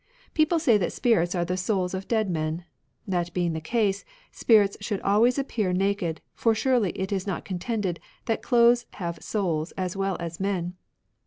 [0.33, 2.65] People say that spirits are the souls of dead men.
[3.07, 7.99] That being the case, spirits should always appear naked, for surely it is not contended
[8.25, 10.73] that clothes have souls as well as men.